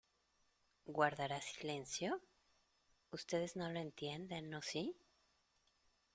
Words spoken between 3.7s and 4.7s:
lo entienden, o